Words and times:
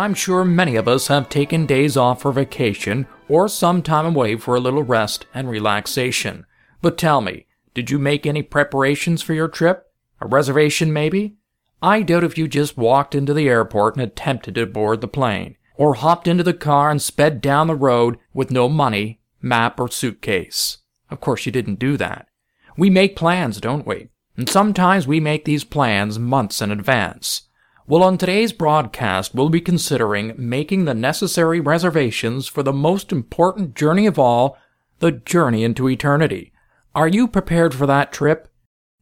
I'm 0.00 0.14
sure 0.14 0.46
many 0.46 0.76
of 0.76 0.88
us 0.88 1.08
have 1.08 1.28
taken 1.28 1.66
days 1.66 1.94
off 1.94 2.22
for 2.22 2.32
vacation 2.32 3.06
or 3.28 3.48
some 3.48 3.82
time 3.82 4.06
away 4.06 4.36
for 4.36 4.54
a 4.54 4.60
little 4.60 4.82
rest 4.82 5.26
and 5.34 5.46
relaxation. 5.46 6.46
But 6.80 6.96
tell 6.96 7.20
me, 7.20 7.44
did 7.74 7.90
you 7.90 7.98
make 7.98 8.24
any 8.24 8.40
preparations 8.40 9.20
for 9.20 9.34
your 9.34 9.46
trip? 9.46 9.92
A 10.22 10.26
reservation, 10.26 10.90
maybe? 10.90 11.36
I 11.82 12.00
doubt 12.00 12.24
if 12.24 12.38
you 12.38 12.48
just 12.48 12.78
walked 12.78 13.14
into 13.14 13.34
the 13.34 13.46
airport 13.46 13.94
and 13.94 14.02
attempted 14.02 14.54
to 14.54 14.64
board 14.64 15.02
the 15.02 15.06
plane, 15.06 15.58
or 15.74 15.92
hopped 15.92 16.26
into 16.26 16.44
the 16.44 16.54
car 16.54 16.90
and 16.90 17.02
sped 17.02 17.42
down 17.42 17.66
the 17.66 17.74
road 17.74 18.16
with 18.32 18.50
no 18.50 18.70
money, 18.70 19.20
map, 19.42 19.78
or 19.78 19.90
suitcase. 19.90 20.78
Of 21.10 21.20
course, 21.20 21.44
you 21.44 21.52
didn't 21.52 21.78
do 21.78 21.98
that. 21.98 22.26
We 22.74 22.88
make 22.88 23.16
plans, 23.16 23.60
don't 23.60 23.86
we? 23.86 24.08
And 24.34 24.48
sometimes 24.48 25.06
we 25.06 25.20
make 25.20 25.44
these 25.44 25.62
plans 25.62 26.18
months 26.18 26.62
in 26.62 26.70
advance. 26.70 27.49
Well, 27.90 28.04
on 28.04 28.18
today's 28.18 28.52
broadcast, 28.52 29.34
we'll 29.34 29.48
be 29.48 29.60
considering 29.60 30.32
making 30.38 30.84
the 30.84 30.94
necessary 30.94 31.58
reservations 31.58 32.46
for 32.46 32.62
the 32.62 32.72
most 32.72 33.10
important 33.10 33.74
journey 33.74 34.06
of 34.06 34.16
all, 34.16 34.56
the 35.00 35.10
journey 35.10 35.64
into 35.64 35.88
eternity. 35.88 36.52
Are 36.94 37.08
you 37.08 37.26
prepared 37.26 37.74
for 37.74 37.86
that 37.86 38.12
trip? 38.12 38.46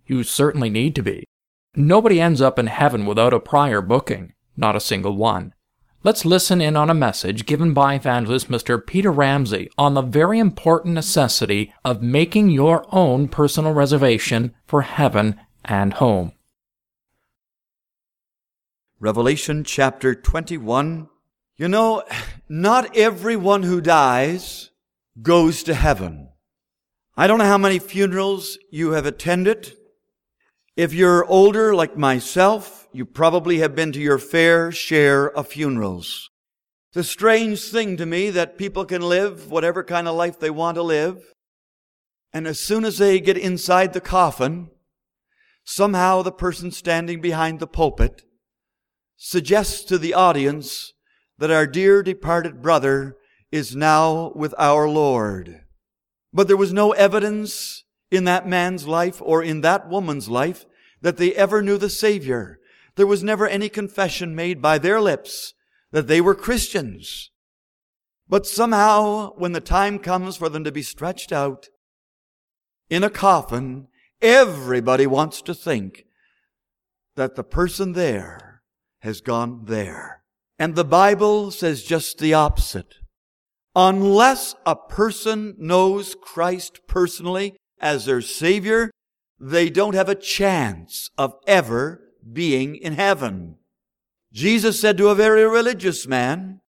You 0.06 0.22
certainly 0.22 0.70
need 0.70 0.95
to 0.95 1.03
be. 1.03 1.25
Nobody 1.77 2.19
ends 2.19 2.41
up 2.41 2.58
in 2.58 2.69
heaven 2.69 3.05
without 3.05 3.34
a 3.34 3.41
prior 3.41 3.83
booking, 3.83 4.33
not 4.56 4.75
a 4.75 4.80
single 4.80 5.19
one. 5.19 5.52
Let's 6.02 6.25
listen 6.25 6.62
in 6.62 6.75
on 6.75 6.89
a 6.89 6.95
message 6.95 7.45
given 7.45 7.75
by 7.75 7.92
evangelist 7.92 8.48
Mr. 8.48 8.80
Peter 8.86 9.12
Ramsey 9.12 9.69
on 9.77 9.92
the 9.92 10.00
very 10.00 10.39
important 10.39 10.95
necessity 10.95 11.75
of 11.84 12.00
making 12.00 12.48
your 12.48 12.86
own 12.91 13.28
personal 13.28 13.75
reservation 13.75 14.55
for 14.67 14.80
heaven 14.80 15.39
and 15.62 15.92
home. 15.92 16.33
Revelation 19.00 19.62
chapter 19.62 20.12
21. 20.12 21.08
You 21.56 21.68
know, 21.68 22.02
not 22.48 22.96
everyone 22.96 23.62
who 23.62 23.80
dies 23.80 24.70
goes 25.23 25.62
to 25.64 25.74
heaven. 25.74 26.30
I 27.17 27.28
don't 27.28 27.39
know 27.39 27.45
how 27.45 27.58
many 27.58 27.78
funerals 27.78 28.58
you 28.73 28.92
have 28.92 29.06
attended. 29.06 29.73
If 30.77 30.92
you're 30.92 31.24
older 31.27 31.77
like 31.77 31.96
myself, 31.96 32.89
you 32.92 33.05
probably 33.05 33.58
have 33.58 33.77
been 33.77 33.92
to 33.92 34.00
your 34.00 34.18
fair 34.18 34.73
share 34.73 35.30
of 35.30 35.46
funerals. 35.46 36.28
It's 36.90 37.08
a 37.08 37.12
strange 37.12 37.70
thing 37.70 37.96
to 37.98 38.06
me 38.06 38.30
that 38.30 38.58
people 38.58 38.84
can 38.84 39.02
live 39.02 39.48
whatever 39.48 39.84
kind 39.84 40.08
of 40.08 40.17
life 40.17 40.40
they 40.40 40.50
want 40.50 40.74
to 40.74 40.83
live. 40.83 41.23
And 42.33 42.48
as 42.48 42.58
soon 42.58 42.84
as 42.84 42.98
they 42.98 43.20
get 43.20 43.39
inside 43.39 43.92
the 43.92 44.00
coffin, 44.00 44.70
somehow 45.62 46.23
the 46.23 46.33
person 46.33 46.73
standing 46.73 47.20
behind 47.20 47.61
the 47.61 47.68
pulpit 47.68 48.24
suggests 49.18 49.83
to 49.83 49.98
the 49.98 50.14
audience 50.14 50.92
that 51.39 51.51
our 51.51 51.67
dear 51.67 52.02
departed 52.02 52.62
brother 52.62 53.17
is 53.51 53.74
now 53.74 54.33
with 54.34 54.55
our 54.56 54.89
Lord. 54.89 55.62
But 56.33 56.46
there 56.46 56.56
was 56.56 56.73
no 56.73 56.92
evidence 56.92 57.84
in 58.11 58.24
that 58.24 58.46
man's 58.46 58.86
life 58.86 59.20
or 59.20 59.42
in 59.42 59.61
that 59.62 59.89
woman's 59.89 60.29
life 60.29 60.64
that 61.02 61.17
they 61.17 61.34
ever 61.34 61.62
knew 61.62 61.79
the 61.79 61.90
Savior. 61.90 62.61
There 62.95 63.06
was 63.06 63.24
never 63.24 63.48
any 63.48 63.68
confession 63.68 64.36
made 64.36 64.62
by 64.62 64.79
their 64.79 65.01
lips 65.01 65.52
that 65.90 66.06
they 66.06 66.20
were 66.20 66.35
Christians. 66.35 67.30
But 68.29 68.46
somehow, 68.46 69.33
when 69.36 69.52
the 69.52 69.61
time 69.61 69.98
comes 69.98 70.36
for 70.36 70.48
them 70.48 70.62
to 70.62 70.73
be 70.73 70.83
stretched 70.83 71.33
out 71.33 71.68
in 72.89 73.02
a 73.02 73.11
coffin, 73.11 73.89
everybody 74.23 75.06
wants 75.06 75.42
to 75.42 75.55
think 75.55 76.05
that 77.17 77.35
the 77.35 77.45
person 77.45 77.95
there 77.95 78.48
has 79.01 79.20
gone 79.20 79.64
there. 79.64 80.23
And 80.59 80.75
the 80.75 80.85
Bible 80.85 81.51
says 81.51 81.83
just 81.83 82.19
the 82.19 82.35
opposite. 82.35 82.97
Unless 83.77 84.57
a 84.67 84.75
person 84.75 85.55
knows 85.59 86.17
Christ 86.20 86.81
personally 86.86 87.57
as 87.81 88.07
their 88.07 88.20
Savior, 88.20 88.91
they 89.39 89.70
don't 89.70 89.95
have 89.95 90.09
a 90.09 90.17
chance 90.17 91.11
of 91.17 91.35
ever 91.47 92.03
being 92.33 92.75
in 92.75 92.95
heaven. 92.95 93.57
Jesus 94.33 94.81
said 94.81 94.98
to 94.98 95.09
a 95.09 95.15
very 95.15 95.45
religious 95.45 96.07
man, 96.07 96.61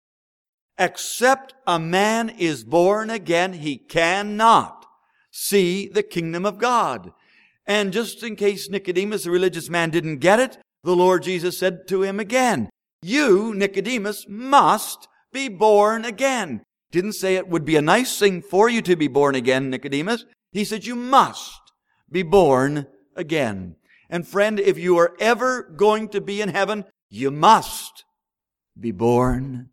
Except 0.78 1.55
a 1.66 1.78
man 1.78 2.28
is 2.28 2.62
born 2.62 3.10
again, 3.10 3.55
he 3.55 3.77
cannot 3.77 4.87
see 5.31 5.89
the 5.89 6.05
kingdom 6.05 6.47
of 6.47 6.59
God. 6.59 7.12
And 7.66 7.93
just 7.93 8.22
in 8.22 8.37
case 8.37 8.71
Nicodemus, 8.71 9.25
the 9.25 9.31
religious 9.31 9.69
man, 9.69 9.91
didn't 9.91 10.19
get 10.19 10.39
it, 10.39 10.59
the 10.88 10.97
Lord 10.97 11.22
Jesus 11.22 11.59
said 11.59 11.87
to 11.88 12.03
him 12.03 12.19
again, 12.19 12.71
You, 13.03 13.53
Nicodemus, 13.54 14.25
must 14.26 15.06
be 15.31 15.50
born 15.50 16.06
again. 16.06 16.62
Didn't 16.91 17.12
say 17.12 17.37
it 17.37 17.47
would 17.47 17.66
be 17.66 17.76
a 17.76 17.82
nice 17.82 18.19
thing 18.19 18.41
for 18.41 18.71
you 18.71 18.81
to 18.81 18.97
be 18.97 19.06
born 19.06 19.34
again, 19.34 19.69
Nicodemus. 19.69 20.25
He 20.50 20.65
said 20.65 20.87
you 20.87 20.97
must 20.97 21.60
be 22.10 22.22
born 22.22 22.87
again. 23.15 23.77
And 24.09 24.27
friend, 24.27 24.59
if 24.59 24.78
you 24.78 24.97
are 24.97 25.15
ever 25.21 25.62
going 25.62 26.09
to 26.09 26.22
be 26.22 26.41
in 26.41 26.48
heaven, 26.48 26.87
you 27.10 27.31
must 27.31 28.06
be 28.81 28.91
born 28.91 29.69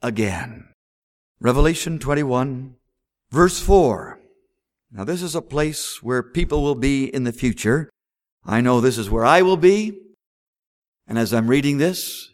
again. 0.00 0.68
Revelation 1.40 1.98
21, 1.98 2.76
verse 3.32 3.60
4. 3.60 4.20
Now 4.92 5.02
this 5.02 5.20
is 5.20 5.34
a 5.34 5.42
place 5.42 6.00
where 6.00 6.22
people 6.22 6.62
will 6.62 6.76
be 6.76 7.12
in 7.12 7.24
the 7.24 7.32
future. 7.32 7.90
I 8.46 8.60
know 8.60 8.80
this 8.80 8.98
is 8.98 9.10
where 9.10 9.24
I 9.24 9.42
will 9.42 9.56
be. 9.56 10.04
And 11.08 11.18
as 11.18 11.32
I'm 11.32 11.48
reading 11.48 11.78
this, 11.78 12.28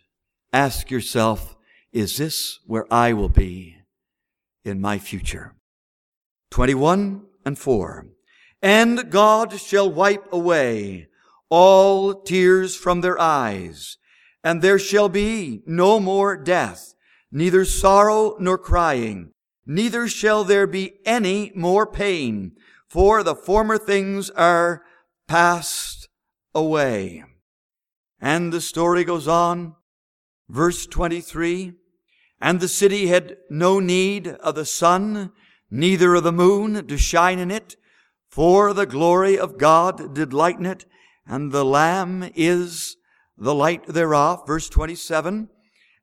ask 0.52 0.90
yourself, 0.90 1.56
is 1.92 2.16
this 2.16 2.58
where 2.66 2.92
I 2.92 3.12
will 3.12 3.28
be 3.28 3.76
in 4.64 4.80
my 4.80 4.98
future? 4.98 5.54
21 6.50 7.22
and 7.46 7.56
4. 7.56 8.08
And 8.60 9.10
God 9.10 9.52
shall 9.60 9.88
wipe 9.88 10.32
away 10.32 11.06
all 11.48 12.14
tears 12.14 12.74
from 12.74 13.00
their 13.00 13.20
eyes, 13.20 13.96
and 14.42 14.60
there 14.60 14.80
shall 14.80 15.08
be 15.08 15.62
no 15.66 16.00
more 16.00 16.36
death, 16.36 16.94
neither 17.30 17.64
sorrow 17.64 18.36
nor 18.40 18.58
crying, 18.58 19.30
neither 19.64 20.08
shall 20.08 20.42
there 20.42 20.66
be 20.66 20.94
any 21.06 21.52
more 21.54 21.86
pain, 21.86 22.56
for 22.88 23.22
the 23.22 23.36
former 23.36 23.78
things 23.78 24.30
are 24.30 24.82
passed 25.28 26.08
away. 26.54 27.22
And 28.24 28.54
the 28.54 28.62
story 28.62 29.04
goes 29.04 29.28
on. 29.28 29.74
Verse 30.48 30.86
23. 30.86 31.74
And 32.40 32.58
the 32.58 32.68
city 32.68 33.08
had 33.08 33.36
no 33.50 33.80
need 33.80 34.28
of 34.28 34.54
the 34.54 34.64
sun, 34.64 35.30
neither 35.70 36.14
of 36.14 36.24
the 36.24 36.32
moon 36.32 36.86
to 36.86 36.96
shine 36.96 37.38
in 37.38 37.50
it, 37.50 37.76
for 38.30 38.72
the 38.72 38.86
glory 38.86 39.38
of 39.38 39.58
God 39.58 40.14
did 40.14 40.32
lighten 40.32 40.64
it, 40.64 40.86
and 41.26 41.52
the 41.52 41.66
Lamb 41.66 42.30
is 42.34 42.96
the 43.36 43.54
light 43.54 43.86
thereof. 43.86 44.46
Verse 44.46 44.70
27. 44.70 45.50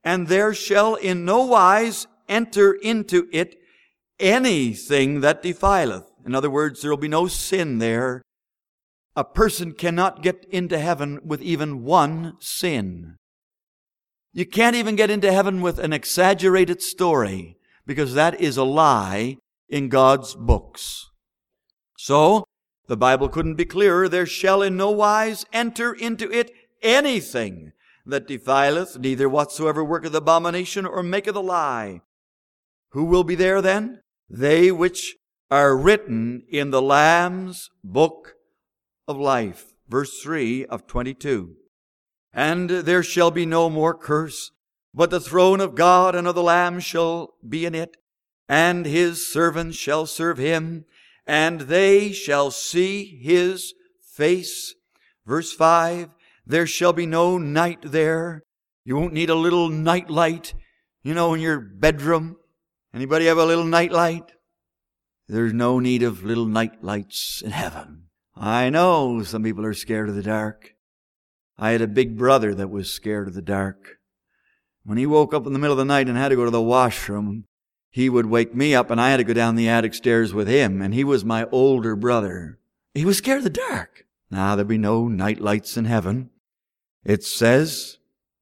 And 0.03 0.27
there 0.27 0.53
shall 0.53 0.93
in 0.93 1.25
no 1.25 1.43
wise 1.43 2.05
enter 2.29 2.73
into 2.73 3.29
it 3.31 3.55
anything 4.19 5.21
that 5.21 5.41
defileth. 5.41 6.05
In 6.23 6.35
other 6.35 6.51
words, 6.51 6.81
there 6.81 6.91
will 6.91 6.97
be 6.97 7.07
no 7.07 7.25
sin 7.25 7.79
there 7.79 8.21
a 9.15 9.23
person 9.23 9.73
cannot 9.73 10.23
get 10.23 10.45
into 10.49 10.79
heaven 10.79 11.19
with 11.23 11.41
even 11.41 11.83
one 11.83 12.35
sin. 12.39 13.17
You 14.33 14.45
can't 14.45 14.75
even 14.75 14.95
get 14.95 15.09
into 15.09 15.31
heaven 15.31 15.61
with 15.61 15.79
an 15.79 15.91
exaggerated 15.91 16.81
story 16.81 17.57
because 17.85 18.13
that 18.13 18.39
is 18.39 18.55
a 18.55 18.63
lie 18.63 19.37
in 19.67 19.89
God's 19.89 20.35
books. 20.35 21.09
So, 21.97 22.45
the 22.87 22.97
Bible 22.97 23.27
couldn't 23.29 23.55
be 23.55 23.65
clearer. 23.65 24.07
There 24.07 24.25
shall 24.25 24.61
in 24.61 24.77
no 24.77 24.91
wise 24.91 25.45
enter 25.51 25.93
into 25.93 26.31
it 26.31 26.51
anything 26.81 27.73
that 28.05 28.27
defileth, 28.27 28.97
neither 28.97 29.29
whatsoever 29.29 29.83
worketh 29.83 30.15
abomination 30.15 30.85
or 30.85 31.03
maketh 31.03 31.35
a 31.35 31.41
lie, 31.41 32.01
Who 32.91 33.05
will 33.05 33.23
be 33.23 33.35
there 33.35 33.61
then? 33.61 34.01
They 34.29 34.71
which 34.71 35.15
are 35.49 35.77
written 35.77 36.43
in 36.49 36.71
the 36.71 36.81
Lamb's 36.81 37.69
book 37.83 38.35
of 39.07 39.17
life. 39.17 39.73
Verse 39.87 40.21
3 40.21 40.65
of 40.65 40.87
22. 40.87 41.55
And 42.33 42.69
there 42.69 43.03
shall 43.03 43.31
be 43.31 43.45
no 43.45 43.69
more 43.69 43.93
curse, 43.93 44.51
but 44.93 45.09
the 45.09 45.19
throne 45.19 45.59
of 45.59 45.75
God 45.75 46.15
and 46.15 46.27
of 46.27 46.35
the 46.35 46.43
Lamb 46.43 46.79
shall 46.79 47.33
be 47.47 47.65
in 47.65 47.75
it, 47.75 47.97
and 48.47 48.85
his 48.85 49.27
servants 49.27 49.77
shall 49.77 50.05
serve 50.05 50.37
him, 50.37 50.85
and 51.27 51.61
they 51.61 52.11
shall 52.11 52.51
see 52.51 53.19
his 53.21 53.73
face. 54.01 54.75
Verse 55.25 55.51
5 55.53 56.09
There 56.45 56.67
shall 56.67 56.93
be 56.93 57.05
no 57.05 57.37
night 57.37 57.91
there. 57.91 58.43
You 58.83 58.95
won't 58.95 59.13
need 59.13 59.29
a 59.29 59.35
little 59.35 59.69
night 59.69 60.09
light, 60.09 60.53
you 61.03 61.13
know, 61.13 61.33
in 61.33 61.41
your 61.41 61.59
bedroom. 61.59 62.37
Anybody 62.93 63.25
have 63.25 63.37
a 63.37 63.45
little 63.45 63.65
night 63.65 63.91
light? 63.91 64.33
There's 65.27 65.53
no 65.53 65.79
need 65.79 66.03
of 66.03 66.23
little 66.23 66.47
night 66.47 66.83
lights 66.83 67.41
in 67.41 67.51
heaven. 67.51 68.07
I 68.43 68.71
know 68.71 69.21
some 69.21 69.43
people 69.43 69.63
are 69.67 69.73
scared 69.75 70.09
of 70.09 70.15
the 70.15 70.23
dark. 70.23 70.73
I 71.59 71.73
had 71.73 71.81
a 71.83 71.87
big 71.87 72.17
brother 72.17 72.55
that 72.55 72.71
was 72.71 72.91
scared 72.91 73.27
of 73.27 73.35
the 73.35 73.41
dark. 73.43 73.99
When 74.83 74.97
he 74.97 75.05
woke 75.05 75.31
up 75.31 75.45
in 75.45 75.53
the 75.53 75.59
middle 75.59 75.73
of 75.73 75.77
the 75.77 75.85
night 75.85 76.09
and 76.09 76.17
had 76.17 76.29
to 76.29 76.35
go 76.35 76.45
to 76.45 76.49
the 76.49 76.59
washroom, 76.59 77.45
he 77.91 78.09
would 78.09 78.25
wake 78.25 78.55
me 78.55 78.73
up 78.73 78.89
and 78.89 78.99
I 78.99 79.11
had 79.11 79.17
to 79.17 79.23
go 79.23 79.33
down 79.33 79.57
the 79.57 79.69
attic 79.69 79.93
stairs 79.93 80.33
with 80.33 80.47
him, 80.47 80.81
and 80.81 80.91
he 80.91 81.03
was 81.03 81.23
my 81.23 81.45
older 81.51 81.95
brother. 81.95 82.57
He 82.95 83.05
was 83.05 83.19
scared 83.19 83.37
of 83.37 83.43
the 83.43 83.51
dark. 83.51 84.07
Now 84.31 84.55
there'll 84.55 84.67
be 84.67 84.79
no 84.79 85.07
night 85.07 85.39
lights 85.39 85.77
in 85.77 85.85
heaven. 85.85 86.31
It 87.05 87.23
says, 87.23 87.99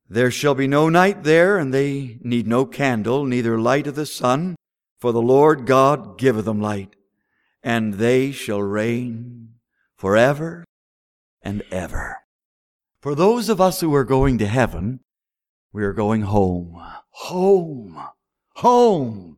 There 0.10 0.32
shall 0.32 0.56
be 0.56 0.68
no 0.68 0.88
night 0.88 1.24
there, 1.26 1.58
and 1.58 1.74
they 1.74 2.20
need 2.22 2.48
no 2.48 2.66
candle, 2.66 3.26
neither 3.26 3.60
light 3.60 3.86
of 3.86 3.96
the 3.96 4.06
sun, 4.06 4.56
for 4.98 5.12
the 5.12 5.22
Lord 5.22 5.66
God 5.66 6.18
giveth 6.18 6.46
them 6.46 6.62
light, 6.62 6.96
and 7.62 7.96
they 7.96 8.32
shall 8.32 8.62
reign 8.62 9.59
forever 10.00 10.64
and 11.42 11.62
ever. 11.72 12.20
For 13.02 13.16
those 13.16 13.50
of 13.50 13.60
us 13.60 13.82
who 13.82 13.94
are 13.94 14.06
going 14.06 14.38
to 14.38 14.48
heaven, 14.48 15.02
we 15.74 15.84
are 15.84 15.94
going 15.94 16.22
home. 16.22 16.82
Home. 17.10 18.02
Home. 18.56 19.38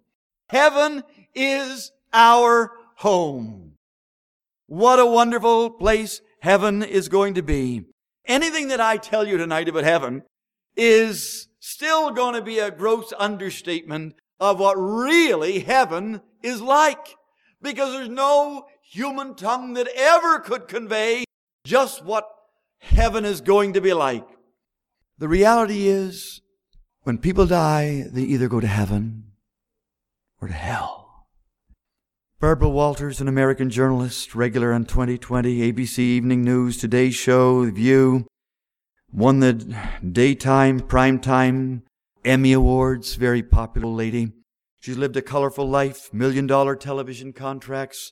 Heaven 0.50 1.04
is 1.34 1.92
our 2.14 2.72
home. 2.98 3.74
What 4.68 5.00
a 5.00 5.06
wonderful 5.06 5.72
place 5.72 6.22
heaven 6.42 6.84
is 6.84 7.10
going 7.10 7.34
to 7.34 7.42
be. 7.42 7.86
Anything 8.26 8.68
that 8.68 8.80
I 8.80 8.98
tell 8.98 9.28
you 9.28 9.38
tonight 9.38 9.68
about 9.68 9.84
heaven 9.84 10.22
is 10.78 11.48
still 11.60 12.12
going 12.12 12.36
to 12.36 12.42
be 12.42 12.60
a 12.60 12.70
gross 12.70 13.12
understatement 13.18 14.14
of 14.40 14.60
what 14.60 14.76
really 14.76 15.60
heaven 15.60 16.22
is 16.44 16.62
like. 16.62 17.16
Because 17.64 17.94
there's 17.94 18.10
no 18.10 18.68
human 18.92 19.34
tongue 19.36 19.74
that 19.74 19.88
ever 19.96 20.40
could 20.40 20.68
convey 20.68 21.24
just 21.64 22.04
what 22.04 22.28
heaven 22.80 23.24
is 23.24 23.40
going 23.40 23.72
to 23.72 23.80
be 23.80 23.94
like. 23.94 24.28
The 25.18 25.30
reality 25.30 25.88
is, 25.88 26.42
when 27.04 27.18
people 27.18 27.46
die, 27.46 28.04
they 28.12 28.24
either 28.24 28.50
go 28.50 28.60
to 28.60 28.68
heaven 28.68 29.32
or 30.42 30.50
to 30.50 30.54
hell. 30.54 31.28
Barbara 32.42 32.70
Walters, 32.70 33.22
an 33.22 33.30
American 33.30 33.70
journalist, 33.70 34.36
regular 34.36 34.74
on 34.74 34.84
2020, 34.84 35.72
ABC 35.72 36.00
Evening 36.00 36.44
News, 36.44 36.78
Today 36.78 37.12
Show, 37.12 37.66
The 37.66 37.72
View, 37.72 38.26
won 39.14 39.40
the 39.40 39.54
daytime, 40.12 40.82
primetime 40.82 41.84
Emmy 42.26 42.52
Awards, 42.52 43.16
very 43.16 43.44
popular 43.44 43.88
lady. 43.88 44.34
She's 44.82 44.98
lived 44.98 45.16
a 45.16 45.22
colorful 45.22 45.70
life, 45.70 46.12
million 46.12 46.48
dollar 46.48 46.76
television 46.76 47.32
contracts, 47.32 48.12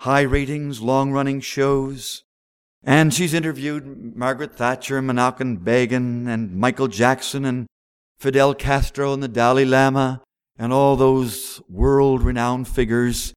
high 0.00 0.22
ratings, 0.22 0.80
long 0.80 1.12
running 1.12 1.40
shows. 1.40 2.22
And 2.82 3.12
she's 3.12 3.34
interviewed 3.34 4.14
Margaret 4.16 4.54
Thatcher, 4.54 4.98
and 4.98 5.10
Menachem 5.10 5.64
Begin, 5.64 6.28
and 6.28 6.56
Michael 6.56 6.88
Jackson, 6.88 7.44
and 7.44 7.66
Fidel 8.18 8.54
Castro, 8.54 9.12
and 9.12 9.22
the 9.22 9.28
Dalai 9.28 9.64
Lama, 9.64 10.22
and 10.58 10.72
all 10.72 10.96
those 10.96 11.60
world 11.68 12.22
renowned 12.22 12.68
figures, 12.68 13.34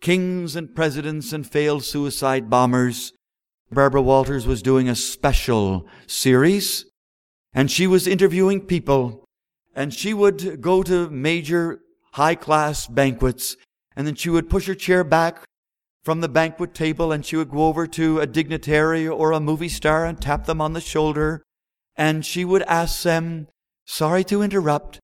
kings 0.00 0.56
and 0.56 0.74
presidents 0.74 1.32
and 1.32 1.46
failed 1.46 1.84
suicide 1.84 2.48
bombers. 2.48 3.12
Barbara 3.70 4.02
Walters 4.02 4.46
was 4.46 4.62
doing 4.62 4.88
a 4.88 4.94
special 4.94 5.86
series, 6.06 6.86
and 7.52 7.70
she 7.70 7.86
was 7.86 8.06
interviewing 8.06 8.60
people, 8.60 9.24
and 9.74 9.92
she 9.92 10.14
would 10.14 10.60
go 10.60 10.82
to 10.82 11.10
major 11.10 11.80
high 12.12 12.34
class 12.34 12.86
banquets, 12.86 13.56
and 13.94 14.06
then 14.06 14.14
she 14.14 14.30
would 14.30 14.48
push 14.48 14.66
her 14.66 14.74
chair 14.74 15.04
back 15.04 15.44
from 16.06 16.20
the 16.20 16.28
banquet 16.28 16.72
table 16.72 17.10
and 17.10 17.26
she 17.26 17.34
would 17.34 17.50
go 17.50 17.66
over 17.66 17.84
to 17.84 18.20
a 18.20 18.28
dignitary 18.28 19.08
or 19.08 19.32
a 19.32 19.40
movie 19.40 19.68
star 19.68 20.06
and 20.06 20.22
tap 20.22 20.46
them 20.46 20.60
on 20.60 20.72
the 20.72 20.80
shoulder 20.80 21.42
and 21.96 22.24
she 22.24 22.44
would 22.44 22.62
ask 22.62 23.02
them, 23.02 23.48
Sorry 23.86 24.22
to 24.22 24.40
interrupt, 24.40 25.00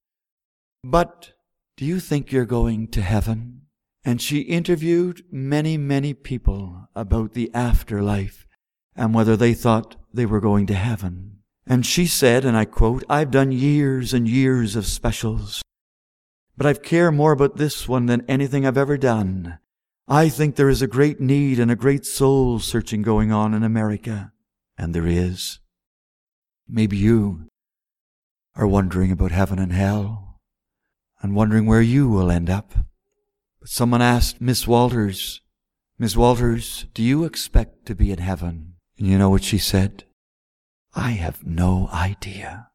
but 0.85 1.33
do 1.77 1.85
you 1.85 1.99
think 1.99 2.31
you're 2.31 2.45
going 2.45 2.87
to 2.93 3.03
heaven? 3.03 3.63
And 4.05 4.23
she 4.23 4.43
interviewed 4.43 5.25
many, 5.33 5.77
many 5.77 6.15
people 6.15 6.89
about 6.95 7.33
the 7.33 7.51
afterlife 7.53 8.47
and 8.95 9.13
whether 9.13 9.37
they 9.37 9.55
thought 9.55 9.97
they 10.15 10.25
were 10.25 10.41
going 10.41 10.69
to 10.69 10.75
heaven. 10.75 11.39
And 11.67 11.85
she 11.85 12.07
said, 12.07 12.45
and 12.45 12.57
I 12.57 12.65
quote, 12.65 13.03
I've 13.09 13.33
done 13.33 13.51
years 13.51 14.15
and 14.15 14.29
years 14.29 14.77
of 14.77 14.87
specials, 14.87 15.63
but 16.57 16.65
I 16.65 16.75
care 16.75 17.11
more 17.11 17.33
about 17.33 17.57
this 17.57 17.89
one 17.89 18.07
than 18.07 18.25
anything 18.29 18.65
I've 18.65 18.79
ever 18.79 18.97
done. 18.97 19.59
I 20.09 20.29
think 20.29 20.57
there 20.57 20.69
is 20.69 20.83
a 20.83 20.87
great 20.87 21.21
need 21.21 21.59
and 21.59 21.71
a 21.71 21.77
great 21.77 22.05
soul 22.05 22.59
searching 22.59 23.03
going 23.03 23.31
on 23.31 23.55
in 23.55 23.63
America. 23.63 24.33
And 24.77 24.95
there 24.95 25.07
is. 25.07 25.61
Maybe 26.69 26.97
you 26.97 27.49
are 28.57 28.67
wondering 28.67 29.13
about 29.13 29.31
heaven 29.31 29.59
and 29.59 29.73
hell 29.73 30.41
and 31.21 31.35
wondering 31.35 31.67
where 31.67 31.81
you 31.81 32.09
will 32.09 32.31
end 32.31 32.51
up. 32.51 32.73
But 33.61 33.69
someone 33.69 34.03
asked 34.03 34.41
Miss 34.41 34.67
Walters, 34.67 35.41
Miss 35.99 36.17
Walters, 36.17 36.87
do 36.95 37.03
you 37.03 37.25
expect 37.25 37.87
to 37.87 37.95
be 37.95 38.11
in 38.11 38.19
heaven? 38.19 38.75
And 38.99 39.07
you 39.07 39.19
know 39.19 39.31
what 39.31 39.45
she 39.45 39.59
said? 39.59 40.05
I 40.95 41.13
have 41.13 41.47
no 41.47 41.89
idea. 41.93 42.69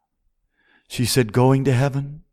She 0.87 1.05
said, 1.05 1.33
going 1.33 1.65
to 1.65 1.73
heaven? 1.73 2.23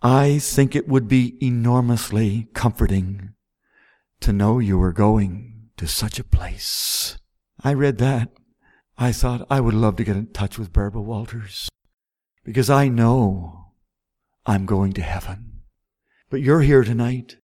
I 0.00 0.38
think 0.38 0.76
it 0.76 0.88
would 0.88 1.08
be 1.08 1.36
enormously 1.40 2.48
comforting 2.54 3.33
to 4.24 4.32
know 4.32 4.58
you 4.58 4.78
were 4.78 4.92
going 4.92 5.68
to 5.76 5.86
such 5.86 6.18
a 6.18 6.24
place. 6.24 7.18
I 7.62 7.74
read 7.74 7.98
that. 7.98 8.30
I 8.96 9.12
thought 9.12 9.46
I 9.50 9.60
would 9.60 9.74
love 9.74 9.96
to 9.96 10.04
get 10.04 10.16
in 10.16 10.28
touch 10.28 10.58
with 10.58 10.72
Barbara 10.72 11.02
Walters 11.02 11.68
because 12.42 12.70
I 12.70 12.88
know 12.88 13.72
I'm 14.46 14.64
going 14.64 14.94
to 14.94 15.02
heaven. 15.02 15.60
But 16.30 16.40
you're 16.40 16.62
here 16.62 16.84
tonight. 16.84 17.36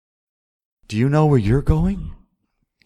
Do 0.88 0.96
you 0.96 1.10
know 1.10 1.26
where 1.26 1.38
you're 1.38 1.62
going? 1.62 2.14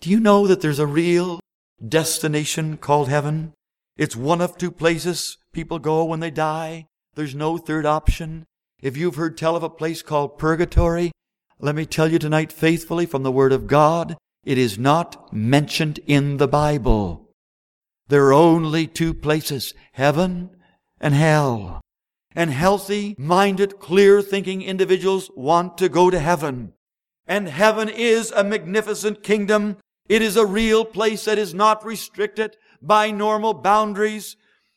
Do 0.01 0.09
you 0.09 0.19
know 0.19 0.47
that 0.47 0.61
there's 0.61 0.79
a 0.79 0.87
real 0.87 1.39
destination 1.87 2.77
called 2.77 3.09
heaven? 3.09 3.53
It's 3.95 4.15
one 4.15 4.41
of 4.41 4.57
two 4.57 4.71
places 4.71 5.37
people 5.51 5.77
go 5.77 6.03
when 6.03 6.19
they 6.19 6.31
die. 6.31 6.87
There's 7.13 7.35
no 7.35 7.59
third 7.59 7.85
option. 7.85 8.45
If 8.81 8.97
you've 8.97 9.17
heard 9.17 9.37
tell 9.37 9.55
of 9.55 9.61
a 9.61 9.69
place 9.69 10.01
called 10.01 10.39
purgatory, 10.39 11.11
let 11.59 11.75
me 11.75 11.85
tell 11.85 12.11
you 12.11 12.19
tonight 12.19 12.51
faithfully 12.51 13.05
from 13.05 13.23
the 13.23 13.31
Word 13.31 13.53
of 13.53 13.67
God, 13.67 14.17
it 14.43 14.57
is 14.57 14.77
not 14.77 15.33
mentioned 15.33 15.99
in 16.05 16.37
the 16.37 16.47
Bible. 16.47 17.29
There 18.07 18.25
are 18.27 18.33
only 18.33 18.87
two 18.87 19.13
places, 19.13 19.73
heaven 19.93 20.49
and 20.99 21.13
hell. 21.13 21.81
And 22.35 22.49
healthy 22.49 23.15
minded, 23.17 23.79
clear 23.79 24.21
thinking 24.21 24.61
individuals 24.61 25.29
want 25.35 25.77
to 25.77 25.87
go 25.87 26.09
to 26.09 26.19
heaven. 26.19 26.73
And 27.27 27.47
heaven 27.47 27.87
is 27.87 28.31
a 28.31 28.43
magnificent 28.43 29.23
kingdom. 29.23 29.77
It 30.09 30.21
is 30.21 30.35
a 30.35 30.45
real 30.45 30.83
place 30.83 31.25
that 31.25 31.37
is 31.37 31.53
not 31.53 31.85
restricted 31.85 32.57
by 32.81 33.11
normal 33.11 33.53
boundaries 33.53 34.35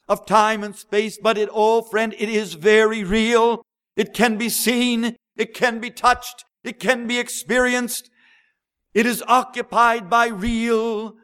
of 0.09 0.27
time 0.27 0.63
and 0.63 0.77
space, 0.77 1.19
but 1.21 1.37
it, 1.37 1.49
oh 1.53 1.83
friend, 1.83 2.15
it 2.19 2.29
is 2.29 2.55
very 2.55 3.03
real. 3.03 3.63
It 3.97 4.15
can 4.15 4.37
be 4.37 4.49
seen. 4.49 5.17
It 5.37 5.55
can 5.55 5.81
be 5.81 5.91
touched. 5.91 6.45
It 6.67 6.81
can 6.81 7.07
be 7.07 7.19
experienced. 7.19 8.11
It 8.93 9.07
is 9.07 9.23
occupied 9.29 10.11
by 10.11 10.27
real 10.27 11.15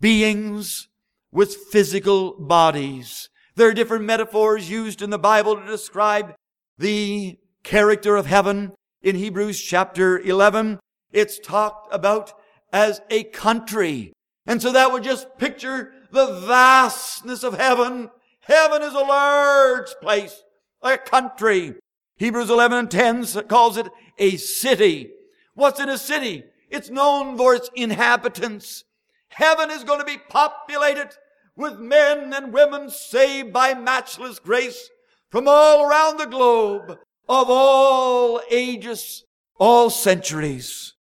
beings 0.00 0.88
with 1.30 1.56
physical 1.70 2.32
bodies. 2.38 3.30
There 3.54 3.68
are 3.68 3.74
different 3.74 4.04
metaphors 4.04 4.70
used 4.70 5.00
in 5.00 5.10
the 5.10 5.18
Bible 5.18 5.56
to 5.56 5.66
describe 5.66 6.34
the 6.78 7.38
character 7.62 8.16
of 8.16 8.26
heaven. 8.26 8.72
In 9.02 9.16
Hebrews 9.16 9.60
chapter 9.60 10.18
11, 10.18 10.78
it's 11.12 11.38
talked 11.38 11.92
about 11.92 12.32
as 12.72 13.00
a 13.10 13.24
country. 13.24 14.12
And 14.46 14.60
so 14.60 14.72
that 14.72 14.92
would 14.92 15.04
just 15.04 15.38
picture 15.38 15.92
the 16.10 16.40
vastness 16.40 17.42
of 17.42 17.58
heaven. 17.58 18.10
Heaven 18.40 18.82
is 18.82 18.94
a 18.94 18.98
large 18.98 19.94
place, 20.00 20.42
like 20.82 21.06
a 21.06 21.10
country. 21.10 21.74
Hebrews 22.16 22.50
11 22.50 22.78
and 22.78 22.90
10 22.90 23.24
calls 23.48 23.76
it 23.76 23.88
a 24.18 24.36
city. 24.36 25.10
What's 25.54 25.80
in 25.80 25.88
a 25.88 25.98
city? 25.98 26.44
It's 26.70 26.90
known 26.90 27.36
for 27.36 27.54
its 27.54 27.70
inhabitants. 27.74 28.84
Heaven 29.28 29.70
is 29.70 29.84
going 29.84 30.00
to 30.00 30.06
be 30.06 30.18
populated 30.28 31.10
with 31.56 31.78
men 31.78 32.32
and 32.32 32.52
women 32.52 32.90
saved 32.90 33.52
by 33.52 33.74
matchless 33.74 34.38
grace 34.38 34.90
from 35.30 35.46
all 35.46 35.84
around 35.84 36.18
the 36.18 36.26
globe 36.26 36.98
of 37.28 37.46
all 37.48 38.40
ages, 38.50 39.24
all 39.58 39.90
centuries. 39.90 40.94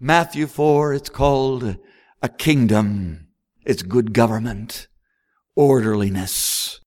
Matthew 0.00 0.46
4, 0.46 0.94
it's 0.94 1.08
called 1.08 1.76
a 2.22 2.28
kingdom. 2.28 3.28
It's 3.64 3.82
good 3.82 4.12
government, 4.12 4.88
orderliness. 5.54 6.80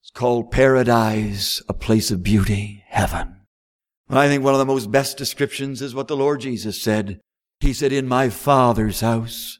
It's 0.00 0.10
called 0.10 0.50
paradise, 0.50 1.62
a 1.68 1.74
place 1.74 2.10
of 2.10 2.22
beauty, 2.22 2.82
heaven. 2.88 3.41
And 4.12 4.18
I 4.18 4.28
think 4.28 4.44
one 4.44 4.52
of 4.52 4.58
the 4.58 4.66
most 4.66 4.90
best 4.90 5.16
descriptions 5.16 5.80
is 5.80 5.94
what 5.94 6.06
the 6.06 6.18
Lord 6.18 6.42
Jesus 6.42 6.82
said. 6.82 7.22
He 7.60 7.72
said, 7.72 7.94
in 7.94 8.06
my 8.06 8.28
Father's 8.28 9.00
house. 9.00 9.58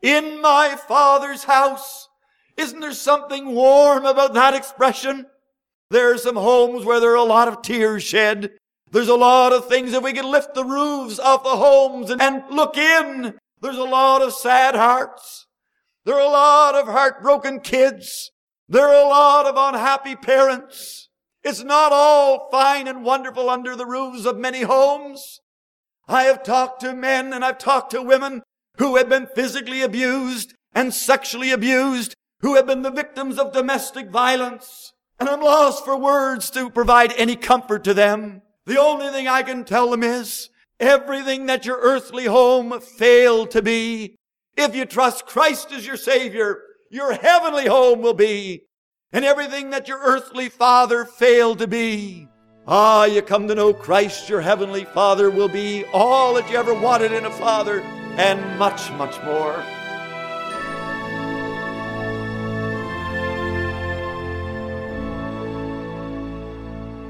In 0.00 0.40
my 0.40 0.76
Father's 0.88 1.44
house. 1.44 2.08
Isn't 2.56 2.80
there 2.80 2.94
something 2.94 3.54
warm 3.54 4.06
about 4.06 4.32
that 4.32 4.54
expression? 4.54 5.26
There 5.90 6.14
are 6.14 6.16
some 6.16 6.36
homes 6.36 6.86
where 6.86 7.00
there 7.00 7.10
are 7.10 7.16
a 7.16 7.22
lot 7.24 7.48
of 7.48 7.60
tears 7.60 8.02
shed. 8.02 8.52
There's 8.92 9.10
a 9.10 9.14
lot 9.14 9.52
of 9.52 9.68
things 9.68 9.92
that 9.92 10.02
we 10.02 10.14
could 10.14 10.24
lift 10.24 10.54
the 10.54 10.64
roofs 10.64 11.18
off 11.18 11.44
the 11.44 11.50
homes 11.50 12.08
and, 12.08 12.22
and 12.22 12.44
look 12.48 12.78
in. 12.78 13.34
There's 13.60 13.76
a 13.76 13.84
lot 13.84 14.22
of 14.22 14.32
sad 14.32 14.74
hearts. 14.74 15.48
There 16.06 16.14
are 16.14 16.26
a 16.26 16.32
lot 16.32 16.76
of 16.76 16.86
heartbroken 16.86 17.60
kids. 17.60 18.30
There 18.70 18.88
are 18.88 19.04
a 19.04 19.10
lot 19.10 19.44
of 19.44 19.54
unhappy 19.58 20.16
parents. 20.16 21.10
It's 21.46 21.62
not 21.62 21.92
all 21.92 22.48
fine 22.50 22.88
and 22.88 23.04
wonderful 23.04 23.48
under 23.48 23.76
the 23.76 23.86
roofs 23.86 24.26
of 24.26 24.36
many 24.36 24.62
homes. 24.62 25.38
I 26.08 26.24
have 26.24 26.42
talked 26.42 26.80
to 26.80 26.92
men 26.92 27.32
and 27.32 27.44
I've 27.44 27.58
talked 27.58 27.92
to 27.92 28.02
women 28.02 28.42
who 28.78 28.96
have 28.96 29.08
been 29.08 29.28
physically 29.28 29.80
abused 29.80 30.54
and 30.74 30.92
sexually 30.92 31.52
abused, 31.52 32.16
who 32.40 32.56
have 32.56 32.66
been 32.66 32.82
the 32.82 32.90
victims 32.90 33.38
of 33.38 33.52
domestic 33.52 34.10
violence. 34.10 34.92
And 35.20 35.28
I'm 35.28 35.40
lost 35.40 35.84
for 35.84 35.96
words 35.96 36.50
to 36.50 36.68
provide 36.68 37.12
any 37.12 37.36
comfort 37.36 37.84
to 37.84 37.94
them. 37.94 38.42
The 38.64 38.80
only 38.80 39.10
thing 39.10 39.28
I 39.28 39.44
can 39.44 39.62
tell 39.62 39.88
them 39.88 40.02
is 40.02 40.50
everything 40.80 41.46
that 41.46 41.64
your 41.64 41.78
earthly 41.78 42.24
home 42.24 42.80
failed 42.80 43.52
to 43.52 43.62
be. 43.62 44.16
If 44.56 44.74
you 44.74 44.84
trust 44.84 45.26
Christ 45.26 45.70
as 45.70 45.86
your 45.86 45.96
Savior, 45.96 46.58
your 46.90 47.12
heavenly 47.12 47.68
home 47.68 48.02
will 48.02 48.14
be. 48.14 48.65
And 49.16 49.24
everything 49.24 49.70
that 49.70 49.88
your 49.88 49.98
earthly 50.00 50.50
father 50.50 51.06
failed 51.06 51.60
to 51.60 51.66
be. 51.66 52.28
Ah, 52.68 53.06
you 53.06 53.22
come 53.22 53.48
to 53.48 53.54
know 53.54 53.72
Christ, 53.72 54.28
your 54.28 54.42
heavenly 54.42 54.84
father 54.84 55.30
will 55.30 55.48
be 55.48 55.86
all 55.90 56.34
that 56.34 56.50
you 56.50 56.56
ever 56.58 56.74
wanted 56.74 57.12
in 57.12 57.24
a 57.24 57.30
father 57.30 57.80
and 57.80 58.58
much, 58.58 58.92
much 58.92 59.16
more. 59.24 59.54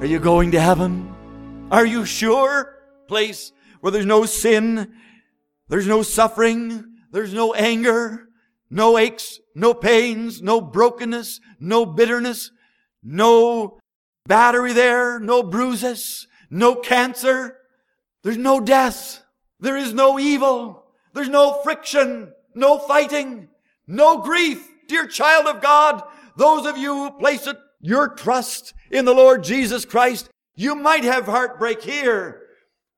Are 0.00 0.06
you 0.06 0.20
going 0.20 0.52
to 0.52 0.60
heaven? 0.60 1.12
Are 1.72 1.84
you 1.84 2.04
sure? 2.04 2.78
Place 3.08 3.50
where 3.80 3.90
there's 3.90 4.06
no 4.06 4.26
sin, 4.26 4.92
there's 5.66 5.88
no 5.88 6.04
suffering, 6.04 6.84
there's 7.10 7.34
no 7.34 7.52
anger, 7.52 8.25
no 8.70 8.98
aches, 8.98 9.40
no 9.54 9.74
pains, 9.74 10.42
no 10.42 10.60
brokenness, 10.60 11.40
no 11.60 11.86
bitterness, 11.86 12.50
no 13.02 13.78
battery 14.26 14.72
there, 14.72 15.20
no 15.20 15.42
bruises, 15.42 16.26
no 16.50 16.74
cancer. 16.74 17.58
There's 18.22 18.36
no 18.36 18.60
death. 18.60 19.22
There 19.60 19.76
is 19.76 19.94
no 19.94 20.18
evil. 20.18 20.84
There's 21.14 21.28
no 21.28 21.60
friction, 21.62 22.32
no 22.54 22.78
fighting, 22.78 23.48
no 23.86 24.18
grief. 24.18 24.68
Dear 24.88 25.06
child 25.06 25.46
of 25.46 25.62
God, 25.62 26.02
those 26.36 26.66
of 26.66 26.76
you 26.76 26.92
who 26.94 27.18
place 27.18 27.46
it 27.46 27.56
your 27.80 28.08
trust 28.08 28.74
in 28.90 29.04
the 29.04 29.14
Lord 29.14 29.42
Jesus 29.42 29.84
Christ, 29.84 30.28
you 30.54 30.74
might 30.74 31.04
have 31.04 31.26
heartbreak 31.26 31.82
here. 31.82 32.42